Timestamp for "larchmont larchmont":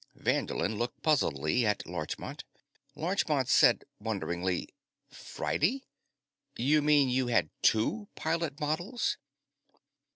1.85-3.47